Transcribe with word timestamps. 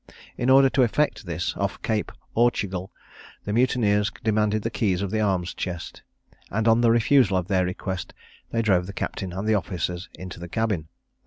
In 0.35 0.49
order 0.49 0.67
to 0.67 0.81
effect 0.81 1.27
this, 1.27 1.55
off 1.57 1.79
Cape 1.83 2.11
Ortugal, 2.35 2.89
the 3.45 3.53
mutineers 3.53 4.11
demanded 4.23 4.63
the 4.63 4.71
keys 4.71 5.03
of 5.03 5.11
the 5.11 5.19
arm 5.19 5.43
chests, 5.43 6.01
and 6.49 6.67
on 6.67 6.81
the 6.81 6.89
refusal 6.89 7.37
of 7.37 7.47
their 7.47 7.65
request, 7.65 8.15
they 8.49 8.63
drove 8.63 8.87
the 8.87 8.93
captain 8.93 9.31
and 9.31 9.47
officers 9.55 10.09
into 10.15 10.39
the 10.39 10.49
cabin. 10.49 10.87